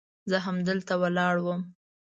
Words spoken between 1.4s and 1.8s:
وم.